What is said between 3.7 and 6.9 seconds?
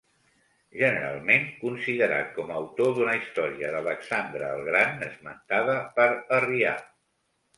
d'Alexandre el Gran esmentada per Arrià.